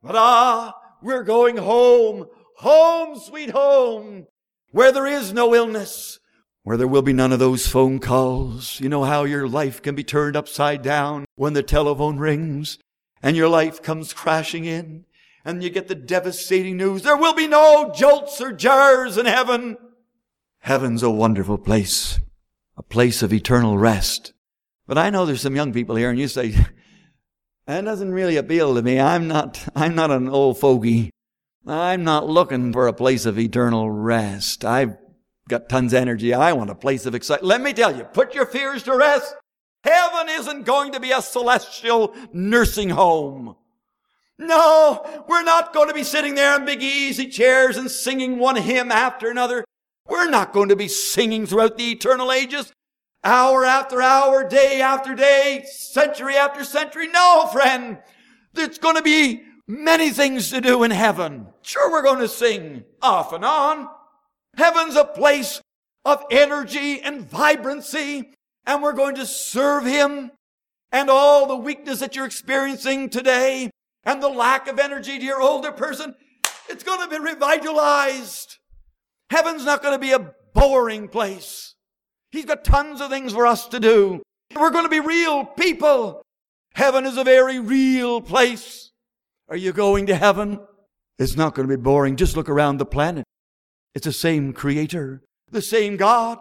But 0.03 0.17
ah, 0.17 0.75
we're 1.03 1.25
going 1.25 1.57
home, 1.57 2.27
home, 2.57 3.19
sweet 3.19 3.51
home, 3.51 4.27
where 4.71 4.93
there 4.93 5.07
is 5.07 5.33
no 5.33 5.55
illness, 5.55 6.19
where 6.63 6.77
there 6.77 6.89
will 6.89 7.03
be 7.03 7.13
none 7.13 7.33
of 7.33 7.39
those 7.39 7.67
phone 7.67 7.99
calls. 7.99 8.81
You 8.81 8.89
know 8.89 9.05
how 9.05 9.25
your 9.25 9.49
life 9.49 9.81
can 9.81 9.95
be 9.95 10.05
turned 10.05 10.37
upside 10.37 10.83
down 10.83 11.25
when 11.37 11.55
the 11.55 11.63
telephone 11.63 12.19
rings 12.19 12.79
and 13.23 13.37
your 13.37 13.49
life 13.49 13.83
comes 13.83 14.13
crashing 14.13 14.65
in 14.65 15.05
and 15.45 15.63
you 15.63 15.71
get 15.71 15.89
the 15.89 15.95
devastating 15.95 16.77
news. 16.77 17.03
There 17.03 17.17
will 17.17 17.35
be 17.35 17.47
no 17.47 17.93
jolts 17.95 18.41
or 18.41 18.53
jars 18.53 19.17
in 19.17 19.27
heaven. 19.27 19.79
Heaven's 20.61 21.03
a 21.03 21.11
wonderful 21.11 21.59
place, 21.59 22.21
a 22.77 22.83
place 22.83 23.23
of 23.23 23.33
eternal 23.33 23.79
rest. 23.79 24.35
But 24.87 24.99
I 24.99 25.11
know 25.11 25.25
there's 25.25 25.41
some 25.41 25.57
young 25.57 25.73
people 25.73 25.97
here 25.97 26.11
and 26.11 26.19
you 26.19 26.29
say, 26.29 26.55
that 27.67 27.85
doesn't 27.85 28.13
really 28.13 28.37
appeal 28.37 28.75
to 28.75 28.83
me. 28.83 29.01
I'm 29.01 29.29
not, 29.29 29.67
I'm 29.75 29.95
not 29.95 30.11
an 30.11 30.29
old 30.29 30.59
fogey. 30.59 31.11
I'm 31.67 32.05
not 32.05 32.29
looking 32.29 32.73
for 32.73 32.87
a 32.87 32.93
place 32.93 33.27
of 33.27 33.39
eternal 33.39 33.91
rest. 33.91 34.65
I've 34.65 34.97
got 35.49 35.69
tons 35.69 35.93
of 35.93 36.01
energy. 36.01 36.33
I 36.33 36.53
want 36.53 36.71
a 36.71 36.75
place 36.75 37.07
of 37.07 37.15
excitement. 37.15 37.49
Let 37.49 37.61
me 37.61 37.73
tell 37.73 37.97
you, 37.97 38.05
put 38.05 38.35
your 38.35 38.47
fears 38.47 38.83
to 38.85 38.97
rest. 38.97 39.35
Heaven 39.85 40.29
isn't 40.29 40.65
going 40.65 40.93
to 40.93 41.01
be 41.01 41.13
a 41.13 41.23
celestial 41.23 42.15
nursing 42.33 42.91
home. 42.91 43.57
No, 44.39 45.25
we're 45.29 45.43
not 45.43 45.73
going 45.73 45.89
to 45.89 45.95
be 45.95 46.05
sitting 46.05 46.35
there 46.35 46.57
in 46.57 46.65
big 46.65 46.83
easy 46.83 47.27
chairs 47.27 47.77
and 47.77 47.91
singing 47.91 48.39
one 48.39 48.57
hymn 48.57 48.93
after 48.93 49.31
another. 49.31 49.65
We're 50.07 50.31
not 50.31 50.53
going 50.53 50.69
to 50.69 50.77
be 50.77 50.89
singing 50.89 51.47
throughout 51.47 51.77
the 51.77 51.91
eternal 51.91 52.33
ages 52.33 52.73
hour 53.25 53.65
after 53.65 54.01
hour, 54.01 54.49
day 54.49 54.81
after 54.81 55.15
day, 55.15 55.65
century 55.69 56.37
after 56.37 56.65
century. 56.65 57.09
No, 57.09 57.49
friend. 57.53 57.99
It's 58.55 58.79
going 58.79 58.97
to 58.97 59.03
be 59.03 59.43
many 59.69 60.11
things 60.11 60.51
to 60.51 60.61
do 60.61 60.83
in 60.83 60.91
heaven. 60.91 61.47
Sure, 61.63 61.91
we're 61.91 62.03
going 62.03 62.21
to 62.21 62.29
sing 62.29 62.85
off 63.03 63.33
and 63.33 63.45
on. 63.45 63.89
Heaven's 64.57 64.97
a 64.97 65.05
place 65.05 65.61
of 66.05 66.25
energy 66.31 67.01
and 67.01 67.29
vibrancy, 67.29 68.33
and 68.67 68.83
we're 68.83 68.95
going 68.95 69.15
to 69.17 69.27
serve 69.27 69.85
Him. 69.85 70.33
And 70.91 71.11
all 71.11 71.47
the 71.47 71.57
weakness 71.57 72.01
that 72.01 72.17
you're 72.17 72.25
experiencing 72.25 73.11
today 73.11 73.71
and 74.05 74.23
the 74.23 74.29
lack 74.29 74.69
of 74.69 74.79
energy 74.79 75.19
to 75.19 75.25
your 75.25 75.41
older 75.41 75.71
person, 75.71 76.15
it's 76.71 76.83
going 76.83 77.07
to 77.07 77.15
be 77.15 77.23
revitalized. 77.23 78.57
Heaven's 79.29 79.67
not 79.67 79.83
going 79.83 79.95
to 79.95 79.99
be 79.99 80.13
a 80.13 80.33
boring 80.55 81.09
place. 81.09 81.75
He's 82.31 82.47
got 82.47 82.65
tons 82.65 83.03
of 83.03 83.11
things 83.11 83.35
for 83.35 83.47
us 83.47 83.69
to 83.69 83.79
do. 83.79 84.23
We're 84.57 84.71
going 84.71 84.87
to 84.87 84.91
be 84.91 85.01
real 85.01 85.45
people. 85.45 86.23
Heaven 86.75 87.05
is 87.05 87.19
a 87.19 87.25
very 87.25 87.61
real 87.61 88.23
place. 88.23 88.88
Are 89.49 89.57
you 89.57 89.73
going 89.73 90.07
to 90.07 90.15
heaven? 90.15 90.61
It's 91.19 91.37
not 91.37 91.55
going 91.55 91.69
to 91.69 91.77
be 91.77 91.83
boring. 91.83 92.17
Just 92.17 92.37
look 92.37 92.49
around 92.49 92.77
the 92.77 92.87
planet. 92.87 93.25
It's 93.95 94.05
the 94.05 94.13
same 94.13 94.53
creator, 94.53 95.23
the 95.51 95.63
same 95.63 95.97
God, 95.97 96.39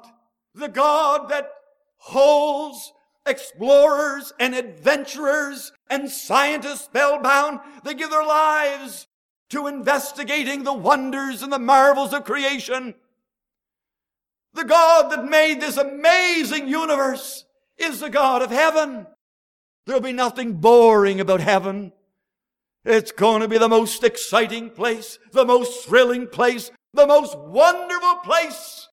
the 0.53 0.67
God 0.67 1.29
that 1.29 1.49
holds 1.97 2.93
explorers 3.25 4.33
and 4.39 4.53
adventurers 4.53 5.71
and 5.89 6.09
scientists 6.09 6.85
spellbound. 6.85 7.59
They 7.83 7.93
give 7.93 8.09
their 8.09 8.25
lives 8.25 9.07
to 9.49 9.67
investigating 9.67 10.63
the 10.63 10.73
wonders 10.73 11.41
and 11.41 11.51
the 11.51 11.59
marvels 11.59 12.13
of 12.13 12.25
creation. 12.25 12.95
The 14.53 14.65
God 14.65 15.11
that 15.11 15.25
made 15.25 15.61
this 15.61 15.77
amazing 15.77 16.67
universe 16.67 17.45
is 17.77 17.99
the 17.99 18.09
God 18.09 18.41
of 18.41 18.51
heaven. 18.51 19.07
There'll 19.85 20.01
be 20.01 20.11
nothing 20.11 20.53
boring 20.53 21.19
about 21.19 21.39
heaven. 21.39 21.93
It's 22.87 23.11
going 23.11 23.41
to 23.41 23.49
be 23.49 23.57
the 23.57 23.67
most 23.67 24.05
exciting 24.05 24.69
place, 24.69 25.19
the 25.33 25.43
most 25.43 25.85
thrilling 25.85 26.25
place, 26.25 26.71
the 26.93 27.05
most 27.05 27.37
wonderful 27.37 28.15
place 28.23 28.87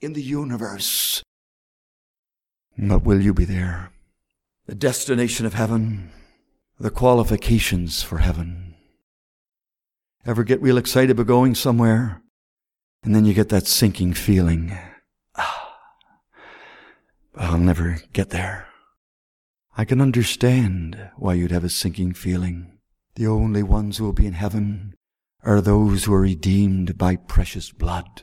in 0.00 0.14
the 0.14 0.22
universe. 0.22 1.22
But 2.78 3.04
will 3.04 3.20
you 3.20 3.34
be 3.34 3.44
there? 3.44 3.90
The 4.64 4.74
destination 4.74 5.44
of 5.44 5.52
heaven, 5.52 6.10
the 6.80 6.90
qualifications 6.90 8.02
for 8.02 8.16
heaven. 8.16 8.76
Ever 10.24 10.42
get 10.42 10.62
real 10.62 10.78
excited 10.78 11.10
about 11.10 11.26
going 11.26 11.54
somewhere? 11.54 12.22
And 13.02 13.14
then 13.14 13.26
you 13.26 13.34
get 13.34 13.50
that 13.50 13.66
sinking 13.66 14.14
feeling. 14.14 14.74
Ah, 15.36 15.76
I'll 17.36 17.58
never 17.58 17.98
get 18.14 18.30
there. 18.30 18.68
I 19.76 19.84
can 19.84 20.00
understand 20.00 21.10
why 21.16 21.34
you'd 21.34 21.50
have 21.50 21.64
a 21.64 21.68
sinking 21.68 22.14
feeling. 22.14 22.77
The 23.18 23.26
only 23.26 23.64
ones 23.64 23.98
who 23.98 24.04
will 24.04 24.12
be 24.12 24.28
in 24.28 24.34
heaven 24.34 24.94
are 25.42 25.60
those 25.60 26.04
who 26.04 26.14
are 26.14 26.20
redeemed 26.20 26.96
by 26.96 27.16
precious 27.16 27.72
blood. 27.72 28.22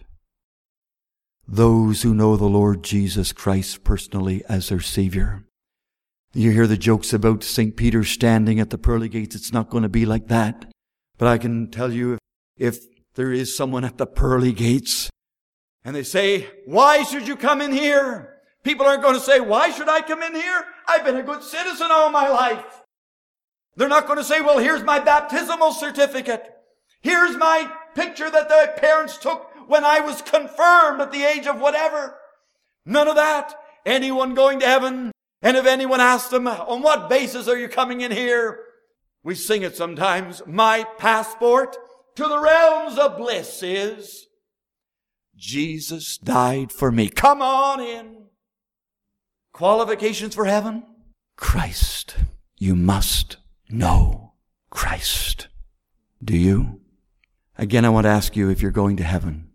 Those 1.46 2.04
who 2.04 2.16
know 2.16 2.38
the 2.38 2.46
Lord 2.46 2.82
Jesus 2.82 3.34
Christ 3.34 3.84
personally 3.84 4.42
as 4.48 4.70
their 4.70 4.80
Savior. 4.80 5.44
You 6.34 6.52
hear 6.52 6.66
the 6.66 6.78
jokes 6.78 7.12
about 7.12 7.44
St. 7.44 7.76
Peter 7.76 8.06
standing 8.06 8.58
at 8.58 8.70
the 8.70 8.78
pearly 8.78 9.10
gates. 9.10 9.36
It's 9.36 9.52
not 9.52 9.70
going 9.70 9.84
to 9.84 9.90
be 9.90 10.06
like 10.06 10.30
that. 10.30 10.72
But 11.18 11.28
I 11.28 11.40
can 11.40 11.70
tell 11.70 11.92
you 11.92 12.18
if 12.56 12.80
there 13.16 13.34
is 13.34 13.54
someone 13.54 13.84
at 13.84 13.98
the 13.98 14.08
pearly 14.08 14.54
gates 14.54 15.10
and 15.84 15.94
they 15.94 16.04
say, 16.04 16.48
why 16.66 17.04
should 17.04 17.28
you 17.28 17.36
come 17.36 17.60
in 17.60 17.74
here? 17.74 18.38
People 18.64 18.86
aren't 18.86 19.04
going 19.04 19.16
to 19.16 19.20
say, 19.20 19.42
why 19.42 19.72
should 19.72 19.90
I 19.90 20.00
come 20.00 20.24
in 20.24 20.36
here? 20.36 20.64
I've 20.88 21.04
been 21.04 21.18
a 21.18 21.24
good 21.24 21.44
citizen 21.44 21.88
all 21.92 22.10
my 22.10 22.30
life. 22.30 22.85
They're 23.76 23.90
not 23.90 24.08
going 24.08 24.18
to 24.18 24.24
say, 24.24 24.42
well, 24.42 24.58
here's 24.58 24.84
my 24.84 25.00
baptismal 25.00 25.74
certificate. 25.74 26.50
Here's 27.02 27.36
my 27.36 27.72
picture 27.94 28.30
that 28.30 28.50
the 28.50 28.74
parents 28.78 29.18
took 29.18 29.52
when 29.68 29.84
I 29.84 30.00
was 30.00 30.22
confirmed 30.22 31.02
at 31.02 31.12
the 31.12 31.24
age 31.24 31.48
of 31.48 31.60
whatever. 31.60 32.18
None 32.86 33.08
of 33.08 33.16
that. 33.16 33.54
Anyone 33.86 34.34
going 34.34 34.60
to 34.62 34.66
heaven. 34.66 35.12
And 35.42 35.58
if 35.58 35.66
anyone 35.66 36.02
asks 36.02 36.30
them, 36.30 36.48
on 36.48 36.82
what 36.82 37.10
basis 37.10 37.48
are 37.48 37.58
you 37.58 37.68
coming 37.68 38.02
in 38.02 38.12
here? 38.12 38.60
We 39.24 39.36
sing 39.36 39.64
it 39.64 39.76
sometimes. 39.76 40.42
My 40.46 40.86
passport 40.98 41.78
to 42.16 42.24
the 42.24 42.40
realms 42.40 42.98
of 42.98 43.18
bliss 43.18 43.62
is 43.62 44.28
Jesus 45.36 46.18
died 46.18 46.72
for 46.72 46.92
me. 46.92 47.10
Come 47.10 47.42
on 47.42 47.82
in. 47.82 48.28
Qualifications 49.54 50.36
for 50.36 50.46
heaven? 50.46 50.84
Christ. 51.38 52.16
You 52.58 52.76
must 52.76 53.38
know 53.70 54.34
Christ. 54.70 55.48
Do 56.24 56.38
you? 56.38 56.82
Again, 57.58 57.86
I 57.86 57.90
want 57.90 58.06
to 58.06 58.10
ask 58.10 58.36
you 58.36 58.50
if 58.50 58.62
you're 58.62 58.72
going 58.72 58.98
to 58.98 59.04
heaven. 59.04 59.50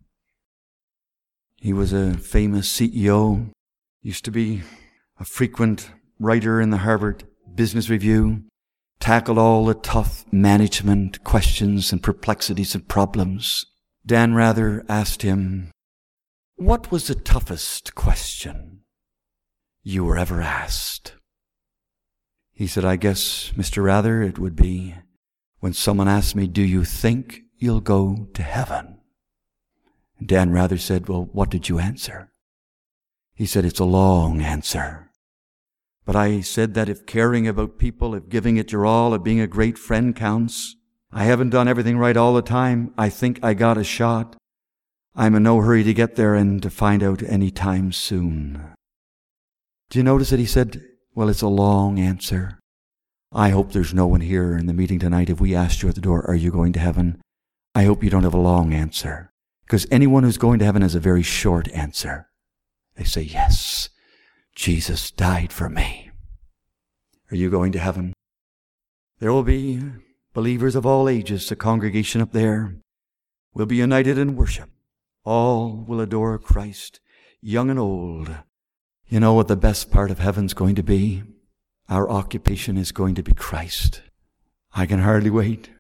He 1.57 1.73
was 1.73 1.93
a 1.93 2.14
famous 2.14 2.73
CEO, 2.73 3.50
used 4.02 4.25
to 4.25 4.31
be 4.31 4.62
a 5.19 5.25
frequent 5.25 5.90
writer 6.19 6.61
in 6.61 6.71
the 6.71 6.79
Harvard 6.79 7.25
Business 7.55 7.90
Review, 7.90 8.45
tackled 8.99 9.37
all 9.37 9.67
the 9.67 9.75
tough 9.75 10.25
management 10.33 11.23
questions 11.25 11.93
and 11.93 12.02
perplexities 12.02 12.75
and 12.75 12.88
problems. 12.88 13.67
Dan 14.07 14.35
Rather 14.35 14.85
asked 14.88 15.23
him, 15.23 15.71
What 16.57 16.90
was 16.90 17.07
the 17.07 17.14
toughest 17.14 17.95
question 17.95 18.81
you 19.83 20.05
were 20.05 20.17
ever 20.17 20.40
asked? 20.40 21.14
He 22.52 22.66
said, 22.66 22.85
I 22.85 22.97
guess, 22.97 23.52
Mr. 23.57 23.83
Rather, 23.83 24.23
it 24.23 24.38
would 24.38 24.57
be 24.57 24.95
when 25.61 25.73
someone 25.73 26.09
asked 26.09 26.35
me, 26.35 26.47
Do 26.47 26.62
you 26.62 26.85
think 26.85 27.42
you'll 27.57 27.80
go 27.80 28.28
to 28.35 28.42
heaven? 28.42 28.99
And 30.19 30.28
Dan 30.28 30.52
Rather 30.52 30.78
said, 30.78 31.09
Well, 31.09 31.28
what 31.33 31.50
did 31.50 31.69
you 31.69 31.78
answer? 31.78 32.30
He 33.35 33.47
said, 33.47 33.64
It's 33.64 33.80
a 33.80 33.85
long 33.85 34.40
answer. 34.42 35.11
But 36.04 36.16
I 36.16 36.40
said 36.40 36.75
that 36.75 36.88
if 36.88 37.07
caring 37.07 37.47
about 37.47 37.78
people, 37.78 38.14
if 38.14 38.28
giving 38.28 38.57
it 38.57 38.73
your 38.73 38.85
all, 38.85 39.14
if 39.14 39.23
being 39.23 39.40
a 39.40 39.47
great 39.47 39.78
friend 39.78 40.16
counts, 40.16 40.76
I 41.12 41.25
haven't 41.25 41.50
done 41.50 41.69
everything 41.69 41.99
right 41.99 42.16
all 42.16 42.35
the 42.35 42.42
time. 42.42 42.92
I 42.97 43.09
think 43.09 43.38
I 43.42 43.54
got 43.54 43.78
a 43.78 43.85
shot. 43.85 44.37
I'm 45.14 45.35
in 45.35 45.42
no 45.42 45.61
hurry 45.61 45.83
to 45.85 45.95
get 45.95 46.16
there 46.16 46.35
and 46.35 46.62
to 46.62 46.71
find 46.71 47.02
out 47.02 47.23
any 47.23 47.50
time 47.50 47.92
soon. 47.92 48.75
Do 49.90 49.99
you 49.99 50.02
notice 50.02 50.30
that 50.30 50.38
he 50.38 50.47
said, 50.47 50.83
Well, 51.20 51.28
it's 51.28 51.42
a 51.42 51.48
long 51.48 51.98
answer. 51.98 52.59
I 53.30 53.50
hope 53.50 53.72
there's 53.72 53.92
no 53.92 54.06
one 54.06 54.22
here 54.22 54.56
in 54.56 54.64
the 54.64 54.72
meeting 54.72 54.98
tonight. 54.98 55.28
If 55.28 55.38
we 55.38 55.54
asked 55.54 55.83
you 55.83 55.90
at 55.90 55.94
the 55.94 56.00
door, 56.00 56.24
Are 56.26 56.35
you 56.35 56.50
going 56.50 56.72
to 56.72 56.80
heaven? 56.80 57.20
I 57.74 57.85
hope 57.85 58.02
you 58.02 58.09
don't 58.09 58.22
have 58.22 58.33
a 58.33 58.38
long 58.40 58.72
answer. 58.72 59.30
Because 59.66 59.87
anyone 59.90 60.22
who's 60.22 60.38
going 60.38 60.61
to 60.61 60.64
heaven 60.64 60.80
has 60.80 60.94
a 60.94 60.98
very 60.98 61.22
short 61.22 61.70
answer. 61.72 62.30
They 62.96 63.04
say, 63.04 63.20
Yes, 63.20 63.90
Jesus 64.54 65.11
died 65.11 65.52
for 65.52 65.68
me. 65.68 66.11
Are 67.30 67.37
you 67.37 67.50
going 67.50 67.72
to 67.72 67.78
heaven? 67.78 68.14
There 69.18 69.30
will 69.30 69.42
be 69.42 69.78
believers 70.33 70.74
of 70.74 70.87
all 70.87 71.06
ages, 71.06 71.50
the 71.50 71.54
congregation 71.54 72.22
up 72.22 72.33
there 72.33 72.76
will 73.52 73.66
be 73.66 73.76
united 73.76 74.16
in 74.16 74.37
worship. 74.37 74.70
All 75.26 75.85
will 75.87 76.00
adore 76.00 76.38
Christ, 76.38 76.98
young 77.42 77.68
and 77.68 77.78
old. 77.78 78.37
You 79.11 79.18
know 79.18 79.35
what 79.35 79.49
the 79.49 79.57
best 79.57 79.90
part 79.90 80.12
of 80.12 80.20
heaven's 80.20 80.55
going 80.55 80.77
to 80.77 80.85
be? 80.85 81.25
Our 81.88 82.09
occupation 82.09 82.79
is 82.79 82.92
going 82.92 83.16
to 83.16 83.25
be 83.25 83.33
Christ. 83.33 84.03
I 84.73 84.87
can 84.87 85.01
hardly 85.01 85.31
wait. 85.31 85.70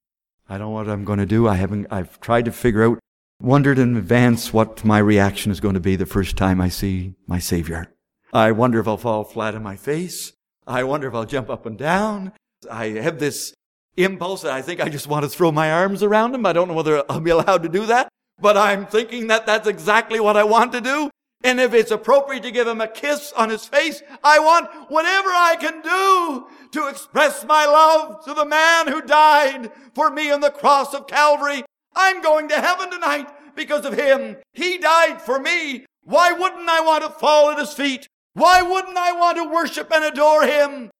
I 0.48 0.58
don't 0.58 0.62
know 0.62 0.70
what 0.70 0.88
I'm 0.88 1.04
going 1.04 1.20
to 1.20 1.26
do. 1.26 1.46
I 1.46 1.54
haven't, 1.54 1.86
I've 1.92 2.20
tried 2.20 2.46
to 2.46 2.50
figure 2.50 2.82
out, 2.82 2.98
wondered 3.40 3.78
in 3.78 3.96
advance 3.96 4.52
what 4.52 4.84
my 4.84 4.98
reaction 4.98 5.52
is 5.52 5.60
going 5.60 5.74
to 5.74 5.80
be 5.80 5.94
the 5.94 6.06
first 6.06 6.36
time 6.36 6.60
I 6.60 6.70
see 6.70 7.14
my 7.28 7.38
Savior. 7.38 7.94
I 8.32 8.50
wonder 8.50 8.80
if 8.80 8.88
I'll 8.88 8.96
fall 8.96 9.22
flat 9.22 9.54
on 9.54 9.62
my 9.62 9.76
face. 9.76 10.32
I 10.66 10.82
wonder 10.82 11.06
if 11.06 11.14
I'll 11.14 11.24
jump 11.24 11.50
up 11.50 11.66
and 11.66 11.78
down. 11.78 12.32
I 12.68 12.86
have 12.86 13.20
this 13.20 13.54
impulse 13.96 14.42
that 14.42 14.54
I 14.54 14.60
think 14.60 14.80
I 14.80 14.88
just 14.88 15.06
want 15.06 15.22
to 15.22 15.28
throw 15.28 15.52
my 15.52 15.70
arms 15.70 16.02
around 16.02 16.34
him. 16.34 16.46
I 16.46 16.52
don't 16.52 16.66
know 16.66 16.74
whether 16.74 17.04
I'll 17.08 17.20
be 17.20 17.30
allowed 17.30 17.62
to 17.62 17.68
do 17.68 17.86
that, 17.86 18.08
but 18.40 18.56
I'm 18.56 18.86
thinking 18.86 19.28
that 19.28 19.46
that's 19.46 19.68
exactly 19.68 20.18
what 20.18 20.36
I 20.36 20.42
want 20.42 20.72
to 20.72 20.80
do. 20.80 21.10
And 21.42 21.58
if 21.58 21.72
it's 21.72 21.90
appropriate 21.90 22.42
to 22.42 22.50
give 22.50 22.66
him 22.66 22.80
a 22.80 22.88
kiss 22.88 23.32
on 23.32 23.48
his 23.48 23.64
face, 23.64 24.02
I 24.22 24.38
want 24.38 24.68
whatever 24.90 25.30
I 25.30 25.56
can 25.58 25.80
do 25.80 26.46
to 26.72 26.88
express 26.88 27.44
my 27.44 27.64
love 27.64 28.22
to 28.24 28.34
the 28.34 28.44
man 28.44 28.88
who 28.88 29.00
died 29.00 29.72
for 29.94 30.10
me 30.10 30.30
on 30.30 30.40
the 30.40 30.50
cross 30.50 30.92
of 30.94 31.06
Calvary. 31.06 31.64
I'm 31.96 32.20
going 32.20 32.48
to 32.48 32.60
heaven 32.60 32.90
tonight 32.90 33.28
because 33.56 33.84
of 33.84 33.98
him. 33.98 34.36
He 34.52 34.78
died 34.78 35.20
for 35.22 35.38
me. 35.38 35.86
Why 36.02 36.32
wouldn't 36.32 36.68
I 36.68 36.80
want 36.80 37.04
to 37.04 37.10
fall 37.10 37.50
at 37.50 37.58
his 37.58 37.72
feet? 37.72 38.06
Why 38.34 38.62
wouldn't 38.62 38.96
I 38.96 39.12
want 39.12 39.38
to 39.38 39.44
worship 39.44 39.90
and 39.92 40.04
adore 40.04 40.42
him? 40.42 40.90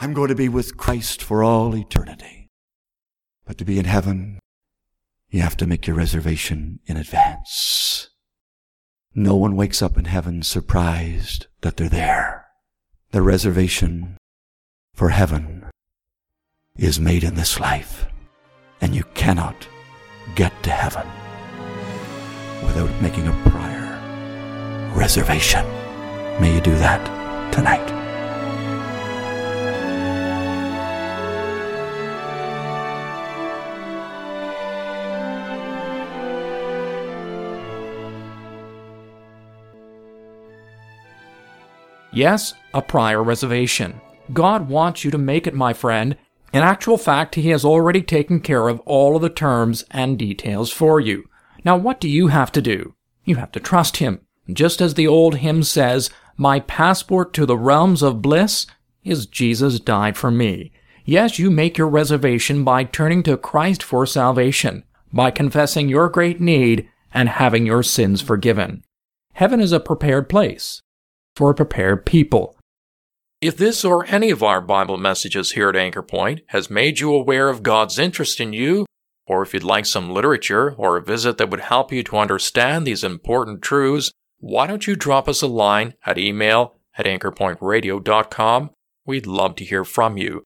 I'm 0.00 0.12
going 0.12 0.28
to 0.28 0.34
be 0.34 0.48
with 0.48 0.76
Christ 0.76 1.22
for 1.22 1.42
all 1.42 1.74
eternity. 1.74 2.48
But 3.46 3.58
to 3.58 3.64
be 3.64 3.78
in 3.78 3.84
heaven, 3.84 4.38
you 5.30 5.40
have 5.40 5.56
to 5.58 5.66
make 5.66 5.86
your 5.86 5.96
reservation 5.96 6.80
in 6.86 6.96
advance. 6.96 7.75
No 9.18 9.34
one 9.34 9.56
wakes 9.56 9.80
up 9.80 9.96
in 9.96 10.04
heaven 10.04 10.42
surprised 10.42 11.46
that 11.62 11.78
they're 11.78 11.88
there. 11.88 12.48
The 13.12 13.22
reservation 13.22 14.18
for 14.92 15.08
heaven 15.08 15.64
is 16.76 17.00
made 17.00 17.24
in 17.24 17.34
this 17.34 17.58
life, 17.58 18.04
and 18.82 18.94
you 18.94 19.04
cannot 19.14 19.66
get 20.34 20.52
to 20.64 20.70
heaven 20.70 21.06
without 22.62 22.90
making 23.00 23.26
a 23.26 23.32
prior 23.48 24.92
reservation. 24.94 25.64
May 26.38 26.54
you 26.54 26.60
do 26.60 26.74
that 26.74 27.02
tonight. 27.54 28.05
Yes, 42.16 42.54
a 42.72 42.80
prior 42.80 43.22
reservation. 43.22 44.00
God 44.32 44.70
wants 44.70 45.04
you 45.04 45.10
to 45.10 45.18
make 45.18 45.46
it, 45.46 45.52
my 45.52 45.74
friend. 45.74 46.16
In 46.50 46.62
actual 46.62 46.96
fact, 46.96 47.34
He 47.34 47.50
has 47.50 47.62
already 47.62 48.00
taken 48.00 48.40
care 48.40 48.68
of 48.68 48.80
all 48.86 49.16
of 49.16 49.20
the 49.20 49.28
terms 49.28 49.84
and 49.90 50.18
details 50.18 50.72
for 50.72 50.98
you. 50.98 51.28
Now, 51.62 51.76
what 51.76 52.00
do 52.00 52.08
you 52.08 52.28
have 52.28 52.50
to 52.52 52.62
do? 52.62 52.94
You 53.26 53.36
have 53.36 53.52
to 53.52 53.60
trust 53.60 53.98
Him. 53.98 54.22
Just 54.50 54.80
as 54.80 54.94
the 54.94 55.06
old 55.06 55.36
hymn 55.36 55.62
says, 55.62 56.08
My 56.38 56.60
passport 56.60 57.34
to 57.34 57.44
the 57.44 57.58
realms 57.58 58.02
of 58.02 58.22
bliss 58.22 58.66
is 59.04 59.26
Jesus 59.26 59.78
died 59.78 60.16
for 60.16 60.30
me. 60.30 60.72
Yes, 61.04 61.38
you 61.38 61.50
make 61.50 61.76
your 61.76 61.88
reservation 61.88 62.64
by 62.64 62.84
turning 62.84 63.24
to 63.24 63.36
Christ 63.36 63.82
for 63.82 64.06
salvation, 64.06 64.84
by 65.12 65.30
confessing 65.30 65.90
your 65.90 66.08
great 66.08 66.40
need 66.40 66.88
and 67.12 67.28
having 67.28 67.66
your 67.66 67.82
sins 67.82 68.22
forgiven. 68.22 68.84
Heaven 69.34 69.60
is 69.60 69.72
a 69.72 69.80
prepared 69.80 70.30
place 70.30 70.80
for 71.36 71.50
a 71.50 71.54
prepared 71.54 72.04
people. 72.04 72.56
If 73.40 73.58
this 73.58 73.84
or 73.84 74.06
any 74.06 74.30
of 74.30 74.42
our 74.42 74.62
Bible 74.62 74.96
messages 74.96 75.52
here 75.52 75.68
at 75.68 75.76
Anchor 75.76 76.02
Point 76.02 76.40
has 76.48 76.70
made 76.70 76.98
you 76.98 77.12
aware 77.12 77.48
of 77.50 77.62
God's 77.62 77.98
interest 77.98 78.40
in 78.40 78.54
you, 78.54 78.86
or 79.26 79.42
if 79.42 79.52
you'd 79.52 79.62
like 79.62 79.84
some 79.84 80.10
literature 80.10 80.74
or 80.78 80.96
a 80.96 81.02
visit 81.02 81.36
that 81.36 81.50
would 81.50 81.60
help 81.60 81.92
you 81.92 82.02
to 82.04 82.16
understand 82.16 82.86
these 82.86 83.04
important 83.04 83.60
truths, 83.60 84.10
why 84.38 84.66
don't 84.66 84.86
you 84.86 84.96
drop 84.96 85.28
us 85.28 85.42
a 85.42 85.46
line 85.46 85.94
at 86.06 86.18
email 86.18 86.76
at 86.96 87.06
anchorpointradio.com? 87.06 88.70
We'd 89.04 89.26
love 89.26 89.56
to 89.56 89.64
hear 89.64 89.84
from 89.84 90.16
you. 90.16 90.42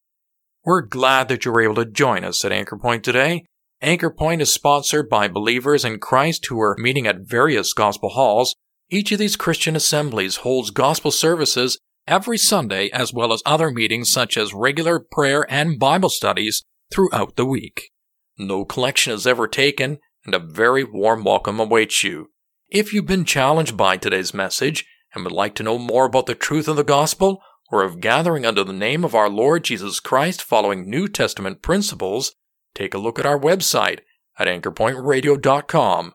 We're 0.65 0.83
glad 0.83 1.29
that 1.29 1.45
you 1.45 1.53
were 1.53 1.63
able 1.63 1.77
to 1.77 1.85
join 1.87 2.25
us 2.25 2.45
at 2.45 2.53
Anchor 2.53 2.77
Point 2.77 3.05
today. 3.05 3.45
Anchor 3.81 4.11
Point 4.11 4.43
is 4.43 4.53
sponsored 4.53 5.09
by 5.09 5.29
believers 5.29 5.85
in 5.85 5.99
Christ 5.99 6.47
who 6.47 6.61
are 6.61 6.77
meeting 6.79 7.07
at 7.07 7.21
various 7.21 7.73
gospel 7.73 8.11
halls. 8.11 8.55
Each 8.91 9.13
of 9.13 9.21
these 9.21 9.37
Christian 9.37 9.77
assemblies 9.77 10.37
holds 10.37 10.71
gospel 10.71 11.13
services 11.13 11.79
every 12.09 12.37
Sunday 12.37 12.91
as 12.91 13.13
well 13.13 13.33
as 13.33 13.43
other 13.47 13.71
meetings 13.71 14.11
such 14.11 14.37
as 14.37 14.53
regular 14.53 14.99
prayer 14.99 15.47
and 15.49 15.79
Bible 15.79 16.09
studies 16.09 16.65
throughout 16.93 17.37
the 17.37 17.47
week. 17.47 17.91
No 18.37 18.65
collection 18.65 19.13
is 19.13 19.29
ever 19.29 19.47
taken, 19.47 19.99
and 20.25 20.35
a 20.35 20.41
very 20.41 20.83
warm 20.83 21.23
welcome 21.23 21.61
awaits 21.61 22.03
you. 22.03 22.31
If 22.69 22.93
you've 22.93 23.07
been 23.07 23.25
challenged 23.25 23.77
by 23.77 23.97
today's 23.97 24.35
message 24.35 24.87
and 25.15 25.23
would 25.23 25.33
like 25.33 25.55
to 25.57 25.63
know 25.63 25.79
more 25.79 26.07
about 26.07 26.27
the 26.27 26.35
truth 26.35 26.67
of 26.67 26.77
the 26.77 26.85
gospel, 26.85 27.41
or 27.71 27.85
of 27.85 28.01
gathering 28.01 28.45
under 28.45 28.65
the 28.65 28.73
name 28.73 29.05
of 29.05 29.15
our 29.15 29.31
Lord 29.31 29.63
Jesus 29.65 30.01
Christ 30.01 30.43
following 30.43 30.91
New 30.91 31.07
Testament 31.07 31.63
principles, 31.63 32.35
take 32.75 32.95
a 32.95 32.99
look 32.99 33.19
at 33.19 33.27
our 33.27 33.39
website 33.39 34.01
at 34.39 34.49
anchorpointradio.com. 34.49 36.15